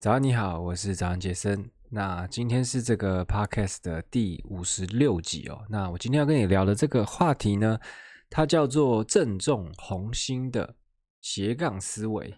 [0.00, 1.70] 早安，你好，我是早安杰森。
[1.90, 5.62] 那今天是这个 podcast 的第五十六集哦。
[5.68, 7.78] 那我今天要跟你聊的这个话题呢，
[8.30, 10.74] 它叫做正中红心的
[11.20, 12.34] 斜杠思维。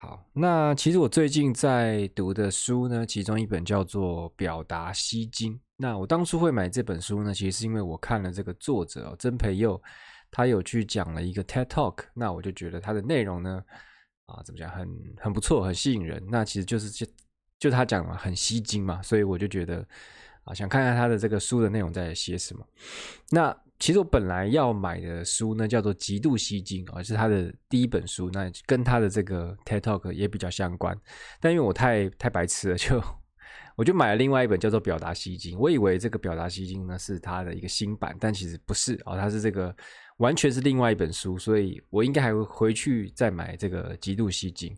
[0.00, 5.54] 好，那其实我最近在读的书呢，其中一本叫做《表达吸睛》。
[5.78, 9.82] 那我当初会买这本书呢，其实是因为我看了这个作者哦，曾培佑，
[10.30, 13.64] 他有去讲了一个 TED Talk，那我就觉得他的内容呢。
[14.26, 14.68] 啊，怎么讲？
[14.70, 14.88] 很
[15.18, 16.22] 很不错，很吸引人。
[16.28, 17.06] 那其实就是就
[17.58, 19.86] 就他讲了很吸睛嘛，所以我就觉得
[20.42, 22.66] 啊，想看看他的这个书的内容在写什么。
[23.30, 30.98] 那其实我本来要买的书呢，叫做《极度吸睛》啊，是他的第一本书，那跟他的这个 TED Talk 也比较相关。
[31.40, 33.00] 但因为我太太白痴了，就
[33.76, 35.56] 我就买了另外一本叫做《表达吸睛》。
[35.60, 39.72] 我以为这个《表达吸睛》呢是他的一个新版，但其实不是啊，它是这个。
[40.18, 44.74] 完全是另外一本书，所以我应该还会回去再买这个极度吸睛，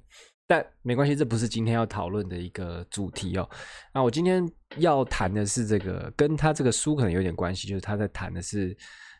[0.46, 3.48] 但没关系，这不是今天要讨论的一个主题哦。
[3.94, 4.44] 那我今天
[4.78, 8.76] 要谈的是这个，跟他这个书可能有点关系，就是他在谈的是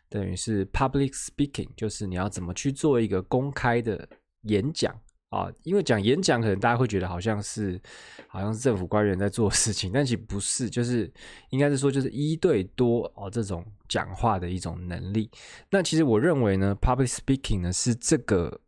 [0.09, 4.07] 等于是 public speaking，就是你要怎么去做一个公开的
[4.43, 4.93] 演讲。
[5.29, 7.79] 啊，因为讲演讲，可能大家会觉得好像是，
[8.27, 11.11] 好像是政府官员在做事情，但其实不是，就是
[11.51, 15.29] 应该是说，就是一对多哦，这种讲话的一种能力。
[15.69, 18.59] 那其实我认为呢，public speaking 呢是这个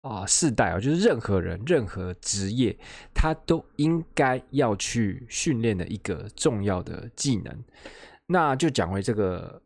[0.00, 2.74] 啊世代啊，就是任何人、任何职业，
[3.12, 7.64] 他都应该要去训练的一个重要的技能。
[8.28, 9.60] 那就讲回这个。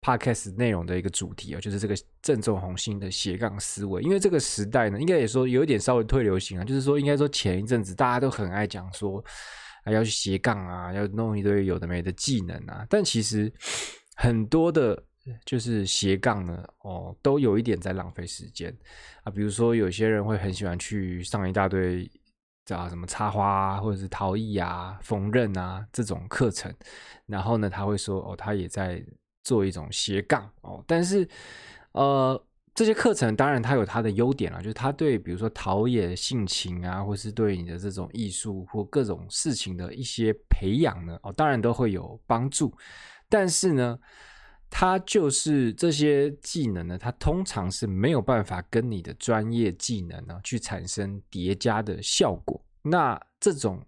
[0.00, 4.00] Podcast 内容的一个主题啊，就是这个正中红心的斜杠思维。
[4.02, 9.22] 因为这个时代呢，应该也说有一点稍微退流行啊，就是说应该说前一阵子大家都很爱讲说
[9.86, 12.86] 要去斜杠啊，要弄一堆有的没的技能啊。
[12.88, 13.52] 但其实
[14.14, 15.02] 很多的，
[15.44, 18.74] 就是斜杠呢，哦，都有一点在浪费时间
[19.24, 19.32] 啊。
[19.32, 22.08] 比如说有些人会很喜欢去上一大堆
[22.64, 26.72] 叫什么插花啊，或者是陶艺啊、缝纫啊这种课程，
[27.26, 29.04] 然后呢，他会说哦，他也在。
[29.48, 31.26] 做一种斜杠哦，但是
[31.92, 32.38] 呃，
[32.74, 42.70] 这些课程当然它有它的优点啊，就是它对比如说陶冶性情啊，或是对你的这种艺术或各种事情的一些培养呢，哦，当然都会有帮助。
[43.26, 43.98] 但是呢，
[44.68, 52.62] 它就是这些技能呢，它通常是没有办法跟你的专业技能呢去产生叠加的效果。
[52.82, 53.82] 那这种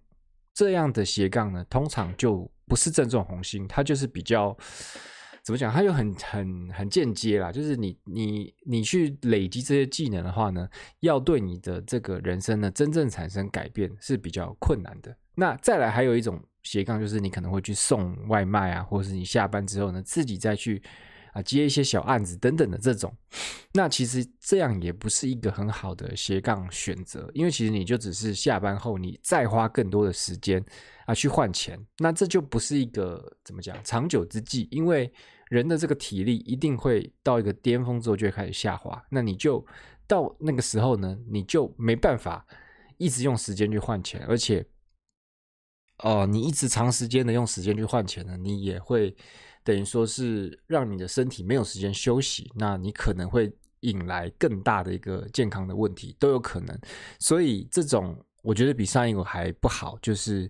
[0.55, 4.57] 这样的斜杠呢，通常就不是正中红心，它就是比较。
[5.43, 5.71] 怎么讲？
[5.73, 10.69] 它就很很很间接啦，就是你你你去累积这些技能的话呢，
[10.99, 15.15] 要对你的这个人生呢真正产生改变是比较困难的。
[15.33, 20.81] 那再来还有一种斜杠，就是你可能会去送外卖啊，或者是你下班之后呢自己再去
[21.33, 23.13] 啊接一些小案子等等的这种。
[23.73, 30.63] 那其实这样也不是一个很好的斜杠选择，因为其实你就只是下班后你再花更多的时间。
[31.07, 35.11] 啊，去换钱，那这就不是一个怎么讲长久之计，因为
[35.49, 39.65] 人的这个体力一定会到一个巅峰之后就会开始下滑，那你就
[40.07, 42.45] 到那个时候呢，你就没办法
[42.97, 44.63] 一直用时间去换钱，而且，
[46.03, 49.13] 哦、你一直长时间的用时间去换钱呢，你也会
[49.63, 53.51] 等于说是让你的身体没有时间休息，那你可能会
[53.81, 56.79] 引来更大的一个健康的问题都有可能，
[57.19, 58.17] 所以这种。
[58.43, 60.49] 我觉得比上一个还不好，就是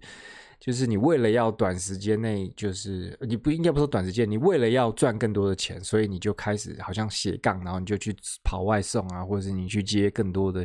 [0.61, 10.63] 就是你为了要短时间内，就是你不应该不说短时间，你为了要赚更多的钱，所以你就开始好像斜杠，然后你就去跑外送啊，或者是你去接更多的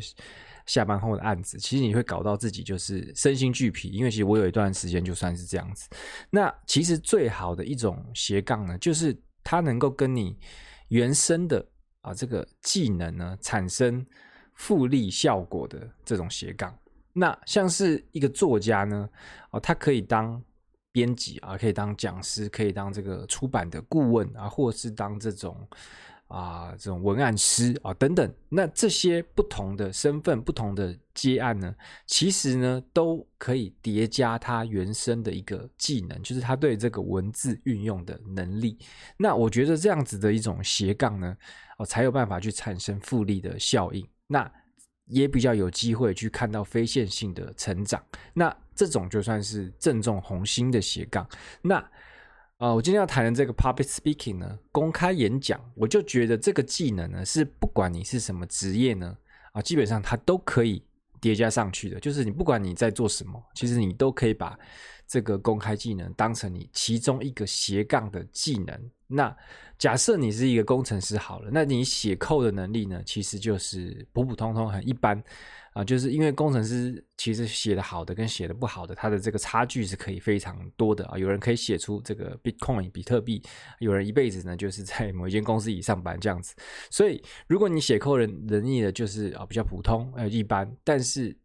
[0.66, 3.88] 下班后的案子，其实你会搞到自己就是身心俱疲。
[3.88, 5.88] 因为其实我有一段时间就算是这样子。
[6.28, 10.36] 那其实最好的一种斜杠呢，就是它能够跟你
[10.88, 11.66] 原生的
[12.02, 14.04] 啊这个技能呢产生
[14.56, 16.76] 复利效果的这种斜杠。
[17.18, 19.08] 那像是一个作家呢，
[19.50, 20.42] 哦，他可以当
[20.92, 25.66] 编辑啊，可以当讲师，可以当这个出版的顾问啊，或是当这种
[26.28, 28.30] 啊这种文案师啊等等。
[28.50, 31.74] 那这些不同的身份、不同的接案呢，
[32.06, 38.78] 其实呢都可以叠加他原生的一个技能，就是他对这个文字运用的能力。
[39.16, 41.34] 那我觉得这样子的一种斜杠呢，
[41.78, 44.06] 哦，才有办法去产生复利的效应。
[44.26, 44.52] 那
[45.06, 48.02] 也比较有机会去看到非线性的成长，
[48.34, 51.26] 那这种就算是正中红心的斜杠。
[51.62, 51.76] 那
[52.58, 59.14] 啊、我今天要谈的这个 public speaking 呢，公开演讲，我就觉得这个技能呢，是不管你是什么职业呢，
[59.52, 60.82] 啊，基本上它都可以
[61.20, 62.00] 叠加上去的。
[62.00, 64.58] 就是你不管你在做什么，其实你都可以把
[65.06, 68.78] 这个公开技能当成你其中一个斜杠的技能。
[69.06, 69.34] 那
[69.78, 75.22] 假设你是一个工程师好了，那你写扣的能力呢，其实就是普普通通很一般
[75.74, 81.16] 啊，就是因为工程师其实写的好的跟写的不好的，他的这个差距是可以非常多的啊。
[81.16, 83.40] 有人可以写出这个 Bitcoin 比特币，
[83.78, 86.56] 有人一辈子呢就是在某一间公司里上班这样子。
[86.90, 91.36] 所以如果你写扣人能力的，就是啊比较普通呃一般，但是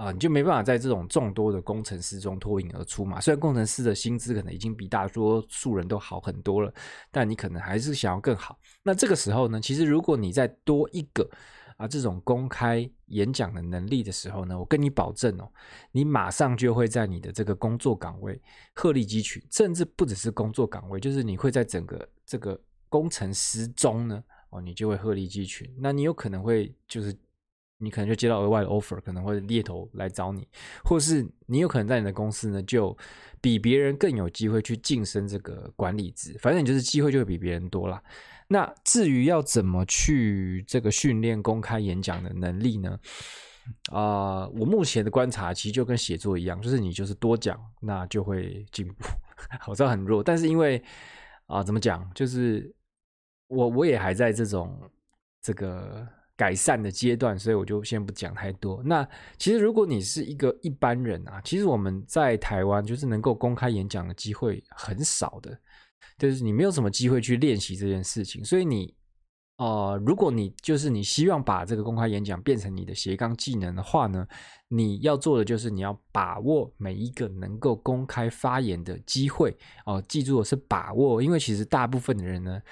[0.00, 3.20] 啊你就没办法在这种众多的工程师中脱颖而出嘛。
[3.20, 6.72] 虽然工程师的薪资可能已经比大多数人都好很多了，
[7.10, 8.58] 但你可能还是想要更好。
[8.82, 11.28] 那这个时候呢，其实如果你再多一个。
[11.76, 15.50] 啊，这种公开演讲的能力的时候呢，我跟你保证哦，
[15.92, 18.38] 你马上就会在你的这个工作岗位
[18.74, 22.60] 鹤立鸡群，甚至不只是工作岗位，就是你会在整个这个
[22.90, 25.74] 工程师中呢，哦，你就会鹤立鸡群。
[25.78, 27.16] 那你有可能会就是
[27.80, 30.46] 你可能就接到额外的 offer，可能会猎头来找你，
[30.84, 32.96] 或是你有可能在你的公司呢，就
[33.40, 38.00] 比别人更有机会去晋升这个管理职，反正你就是机会就会比别人多啦。
[38.46, 42.98] 那至于要怎么去这个训练公开演讲的能力呢？
[43.92, 48.94] 啊、我目前的观察其实就跟写作一样，就是你就是多讲，那就会进步。
[49.68, 50.82] 我知道很弱，但是因为
[51.46, 52.74] 啊、怎么讲，就是
[53.46, 54.90] 我我也还在这种
[55.40, 56.04] 这个
[56.40, 58.82] 改善的阶段，所以我就先不讲太多。
[58.82, 59.06] 那
[59.36, 65.54] 其实如果你是一个一般人啊，其实我们在台湾就是能够公开演讲的机会很少的。
[66.16, 68.94] 就是你没有什么机会去练习这件事情，所以你，
[69.58, 74.26] 呃，如果你就是你希望把这个公开演讲变成你的斜杠技能的话呢，
[74.72, 82.62] 你要做的就是你要把握每一个能够公开发言的机会哦、记住是把握，因为其实大部分的人呢，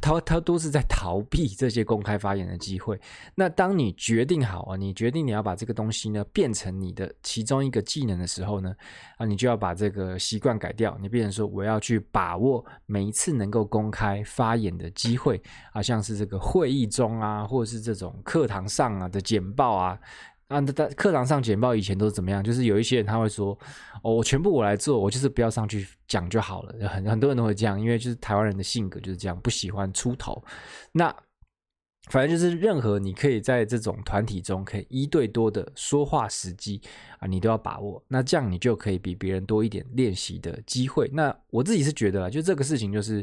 [0.00, 3.00] 他他都是在逃避这些公开发言的机会。
[3.34, 8.72] 那当你决定好啊，你决定你要把这个东西呢变成你的其中一个技能的时候呢，
[9.16, 19.98] 啊，你就要把这个习惯改掉，你变成说我要去把握每一次能够公开发言的机会啊，像是这个会议中啊，或者是这种课堂上啊的简报啊。
[20.48, 22.42] 啊，在课堂上简报以前都是怎么样？
[22.42, 23.56] 就是有一些人他会说
[24.02, 30.42] ：“哦，我全部我来做，我就是不要上去讲就好了。”很很多人都会这样，因为就是台湾人的性格就是这样，不喜欢出头。
[30.90, 31.14] 那
[32.10, 36.80] 反正就是任何你可以在这种团体中可以一对多的说话时机
[37.18, 38.02] 啊，你都要把握。
[38.08, 41.10] 那这样你就可以比别人多一点练习的机会。
[41.12, 43.22] 那我自己是觉得啊，就这个事情就是，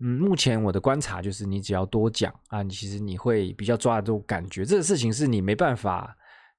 [0.00, 4.62] 嗯，目前我的观察就是，你只要多讲啊，你其实你会比较抓得住感觉。
[4.62, 6.14] 这个事情是你没办法。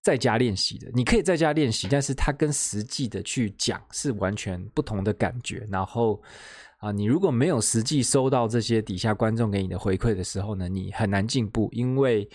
[0.05, 5.65] 在家练习的，你可以在家练习，但是它跟实际的去讲是完全不同的感觉。
[5.67, 6.21] 然后
[6.77, 12.29] 啊，你如果没有实际收到这些底下观众给你的回馈的时候呢，你很难进步，因为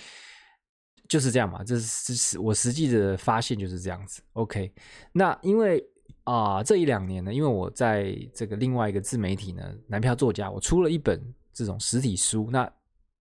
[1.08, 1.62] 就是这样嘛。
[1.62, 4.20] 这是是我实际的发现就是这样子。
[4.32, 4.72] OK，
[5.12, 5.80] 那因为
[6.24, 12.48] 啊这一两年呢，因为我在这个另外一个自媒体呢，男票作家，我出了一本这种实体书。
[12.50, 12.68] 那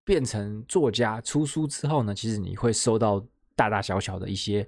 [0.03, 3.23] 变成作家出书之后呢，其实你会收到。
[3.59, 4.65] 大大小小的一些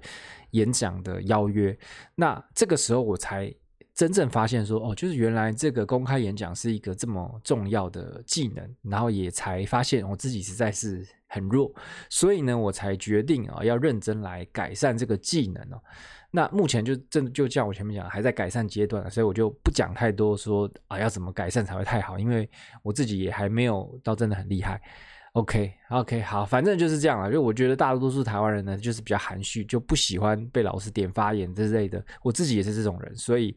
[0.50, 1.74] 演讲的邀约，
[2.14, 3.50] 那这个时候我才
[3.94, 11.74] 真正发现说，哦，就是原来这个公开演讲是一个这么重要的技能，然后也才发现我自己实在是很弱，
[12.10, 15.82] 所以呢，我才决定啊，要认真来改善这个技能哦。
[16.30, 22.46] 那目前就真的就像我前面讲，还在改善阶段，所以我就不讲太多说啊，要怎么改善才会太好，因为
[22.82, 24.82] 我自己也还没有到真的很厉害。
[25.32, 27.32] OK，OK，、好，反正就是这样了。
[27.32, 32.04] 就我觉得大多数台湾人呢，就是比较含蓄，就不喜欢被老师点发言之类的。
[32.22, 33.56] 我自己也是这种人，所以，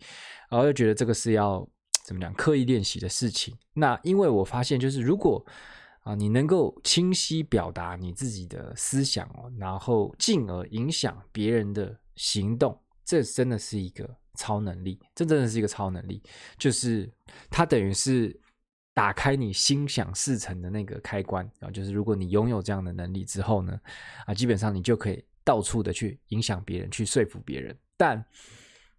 [0.50, 1.68] 然后又觉得这个是要
[2.06, 3.54] 怎么讲，刻意练习的事情。
[3.74, 5.46] 那因为我发现，就是如果
[6.04, 14.98] 啊，你能够清晰表达你自己的思想哦，然后进而影响别人的行动，这真的是一个超能力。
[15.14, 16.24] 这真的是一个超能力，
[16.58, 17.12] 就是
[17.50, 18.40] 它等于是。
[18.96, 23.78] 打开你心想事成的那个开关啊，就是如果你拥有这样的能力之后呢，
[24.26, 27.78] 啊，基本上你就可以到处的去影响别人，去说服别人。
[27.98, 28.24] 但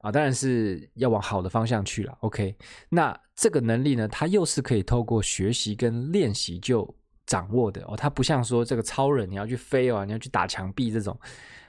[0.02, 2.14] 啊，当然是要往好的方向去了。
[2.20, 2.54] OK，
[2.90, 7.96] 那这个能力呢，它又是可以透过学习跟练习就掌握的哦。
[7.96, 11.18] 它不像说这个超人，你要去飞哦，你要去打墙壁这种，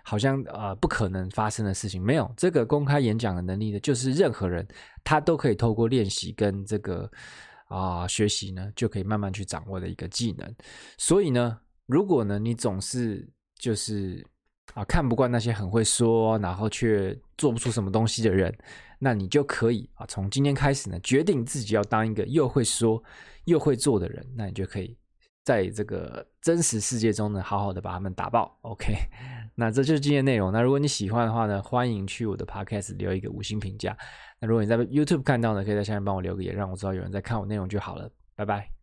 [0.04, 2.02] 好像呃不可能发生的事情。
[2.02, 4.68] 没有这个公开演讲的能力呢，就是任何人
[5.02, 7.10] 他都可以透过练习跟这个。
[7.68, 10.56] 啊，学习呢就可以慢慢去掌握的一个技能。
[10.98, 13.28] 所以呢，如果呢你总是
[13.60, 14.26] 就是
[14.74, 18.56] 啊看不惯那些很会说，然后却做不出什么东西的人，
[19.00, 23.02] 那你就可以啊从今天开始呢，决定自己要当一个又会说
[23.46, 24.26] 又会做的人。
[24.36, 24.98] 那你就可以
[25.44, 28.58] 在这个真实世界中呢，好好的把他们打爆。
[28.62, 28.94] OK，
[29.60, 30.52] 那这就是今天内容。
[30.52, 33.98] 那如果你喜欢的话呢，欢迎去我的 Podcast 留一个五星评价。
[34.40, 38.08] 那如果你在 YouTube 看到呢，可以在下面帮我留个言，让我知道有人在看我内容就好了。
[38.36, 38.77] 拜拜。